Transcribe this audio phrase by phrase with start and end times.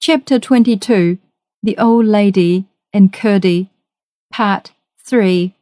[0.00, 1.18] Chapter 22
[1.64, 3.68] The Old Lady and Curdie,
[4.30, 4.70] Part
[5.04, 5.56] 3.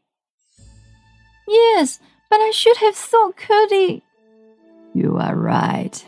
[1.49, 4.03] Yes, but I should have thought Curdie.
[4.93, 6.05] You are right.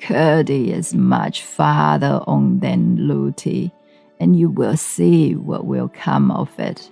[0.00, 3.72] Curdie is much farther on than Lootie,
[4.20, 6.88] and you will see what will come of it.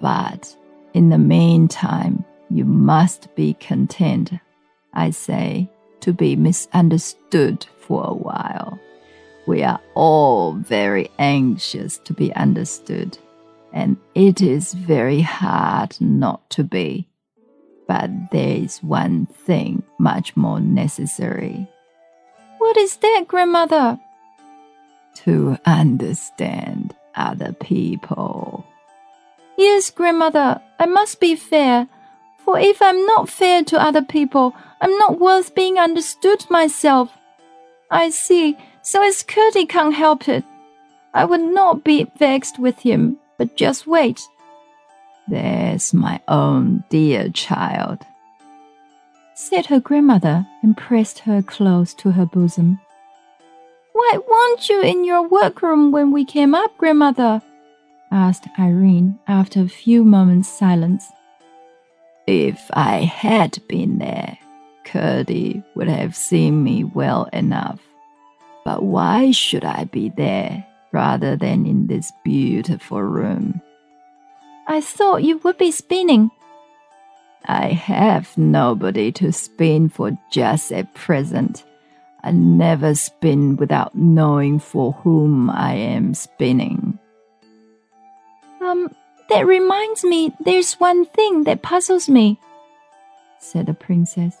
[0.00, 0.56] But
[0.92, 4.32] in the meantime, you must be content,
[4.92, 5.70] I say,
[6.00, 8.73] to be misunderstood for a while.
[9.46, 13.18] We are all very anxious to be understood,
[13.72, 17.06] and it is very hard not to be.
[17.86, 21.68] But there is one thing much more necessary.
[22.58, 24.00] What is that, grandmother?
[25.16, 28.66] To understand other people.
[29.58, 31.86] Yes, grandmother, I must be fair.
[32.44, 37.10] For if I'm not fair to other people, I'm not worth being understood myself.
[37.90, 40.44] I see so as Curdie can't help it.
[41.14, 44.20] I would not be vexed with him, but just wait.
[45.26, 48.04] There's my own dear child,
[49.34, 52.78] said her grandmother and pressed her close to her bosom.
[53.92, 57.40] Why weren't you in your workroom when we came up, grandmother?
[58.12, 61.10] asked Irene after a few moments' silence.
[62.26, 64.36] If I had been there,
[64.84, 67.80] Curdie would have seen me well enough.
[68.64, 73.60] But why should I be there rather than in this beautiful room?
[74.66, 76.30] I thought you would be spinning.
[77.44, 81.64] I have nobody to spin for just at present.
[82.22, 86.98] I never spin without knowing for whom I am spinning.
[88.62, 88.94] Um,
[89.28, 92.40] that reminds me, there's one thing that puzzles me,
[93.38, 94.38] said the princess.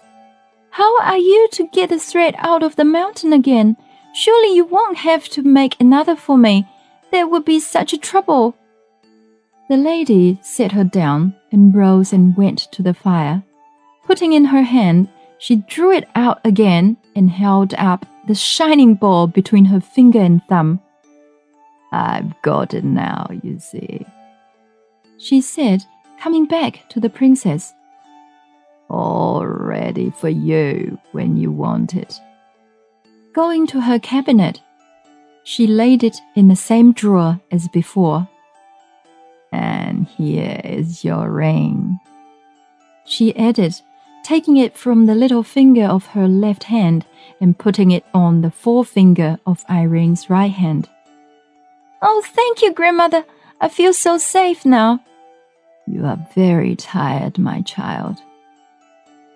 [0.70, 3.76] How are you to get the thread out of the mountain again?
[4.14, 6.66] Surely you won't have to make another for me.
[7.10, 8.56] That would be such a trouble.
[9.68, 13.42] The lady set her down and rose and went to the fire.
[14.04, 19.26] Putting in her hand, she drew it out again and held up the shining ball
[19.26, 20.80] between her finger and thumb.
[21.92, 24.04] I've got it now, you see,
[25.18, 25.84] she said,
[26.20, 27.72] coming back to the princess.
[28.90, 32.20] All ready for you when you want it.
[33.34, 34.60] Going to her cabinet,
[35.42, 38.28] she laid it in the same drawer as before.
[39.50, 41.98] And here is your ring,
[43.04, 43.74] she added,
[44.22, 47.06] taking it from the little finger of her left hand
[47.40, 50.88] and putting it on the forefinger of Irene's right hand.
[52.02, 53.24] Oh, thank you, grandmother.
[53.60, 55.00] I feel so safe now.
[55.88, 58.18] You are very tired, my child.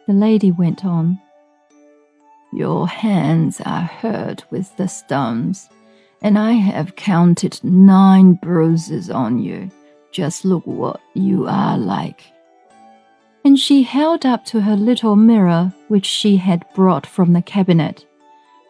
[0.07, 1.21] The lady went on.
[2.53, 5.69] Your hands are hurt with the stones,
[6.23, 9.71] and I have counted nine bruises on you.
[10.13, 12.23] Just look what you are like.
[13.45, 18.07] And she held up to her little mirror, which she had brought from the cabinet.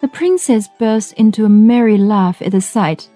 [0.01, 3.09] The princess burst into a merry laugh at the sight.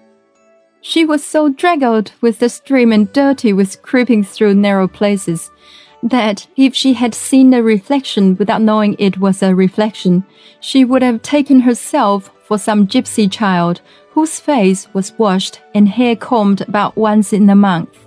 [0.81, 5.49] She was so draggled with the stream and dirty with creeping through narrow places
[6.03, 10.25] that if she had seen the reflection without knowing it was a reflection,
[10.59, 13.79] she would have taken herself for some gypsy child
[14.11, 18.05] whose face was washed and hair combed about once in a month.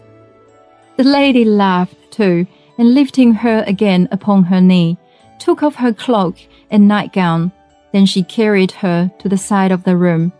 [0.97, 2.47] The lady laughed too,
[2.79, 4.99] and lifting her again upon her knee,
[5.39, 6.37] took off her cloak
[6.71, 7.51] and nightgown.
[7.93, 10.33] Then she carried her to the side of the room.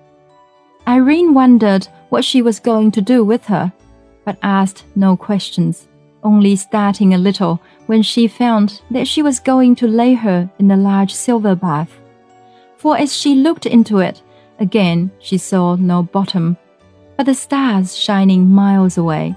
[0.87, 3.73] Irene wondered what she was going to do with her,
[4.25, 5.89] but asked no questions
[6.23, 10.69] only starting a little when she found that she was going to lay her in
[10.69, 11.91] the large silver bath.
[12.77, 14.23] For as she looked into it,
[14.59, 16.57] again she saw no bottom,
[17.17, 19.35] but the stars shining miles away,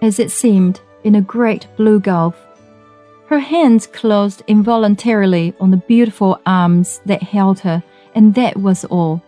[0.00, 2.36] as it seemed in a great blue gulf.
[3.26, 7.82] Her hands closed involuntarily on the beautiful arms that held her,
[8.14, 9.22] and that was all.